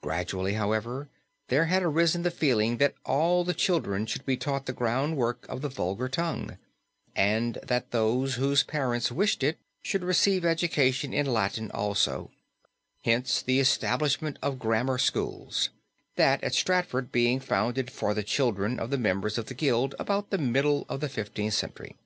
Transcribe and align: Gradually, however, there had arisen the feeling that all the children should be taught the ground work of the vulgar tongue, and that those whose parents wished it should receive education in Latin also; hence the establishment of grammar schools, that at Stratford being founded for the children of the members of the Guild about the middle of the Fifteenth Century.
Gradually, 0.00 0.54
however, 0.54 1.10
there 1.48 1.66
had 1.66 1.82
arisen 1.82 2.22
the 2.22 2.30
feeling 2.30 2.78
that 2.78 2.94
all 3.04 3.44
the 3.44 3.52
children 3.52 4.06
should 4.06 4.24
be 4.24 4.34
taught 4.34 4.64
the 4.64 4.72
ground 4.72 5.18
work 5.18 5.44
of 5.50 5.60
the 5.60 5.68
vulgar 5.68 6.08
tongue, 6.08 6.56
and 7.14 7.58
that 7.62 7.90
those 7.90 8.36
whose 8.36 8.62
parents 8.62 9.12
wished 9.12 9.42
it 9.42 9.58
should 9.82 10.02
receive 10.02 10.46
education 10.46 11.12
in 11.12 11.26
Latin 11.26 11.70
also; 11.72 12.30
hence 13.04 13.42
the 13.42 13.60
establishment 13.60 14.38
of 14.40 14.58
grammar 14.58 14.96
schools, 14.96 15.68
that 16.14 16.42
at 16.42 16.54
Stratford 16.54 17.12
being 17.12 17.38
founded 17.38 17.90
for 17.90 18.14
the 18.14 18.22
children 18.22 18.80
of 18.80 18.88
the 18.88 18.96
members 18.96 19.36
of 19.36 19.44
the 19.44 19.52
Guild 19.54 19.94
about 19.98 20.30
the 20.30 20.38
middle 20.38 20.86
of 20.88 21.00
the 21.00 21.08
Fifteenth 21.10 21.52
Century. 21.52 21.96